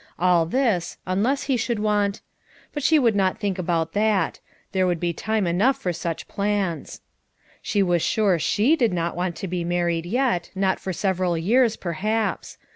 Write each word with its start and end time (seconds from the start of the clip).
All 0.17 0.47
this, 0.47 0.97
unless 1.05 1.43
he 1.43 1.55
should 1.55 1.77
want— 1.77 2.21
but 2.73 2.81
she 2.81 2.97
would 2.97 3.15
not 3.15 3.37
think 3.37 3.59
about 3.59 3.93
that; 3.93 4.39
there 4.71 4.87
would 4.87 4.99
be 4.99 5.13
time 5.13 5.45
enough 5.45 5.79
for 5.79 5.93
such 5.93 6.27
plans. 6.27 7.01
She 7.61 7.83
was 7.83 8.01
sure 8.01 8.39
she 8.39 8.75
did 8.75 8.93
not 8.93 9.15
want 9.15 9.35
to 9.35 9.47
be 9.47 9.63
married 9.63 10.07
yet, 10.07 10.49
not 10.55 10.79
for 10.79 10.91
several 10.91 11.37
years, 11.37 11.75
perhaps. 11.77 12.57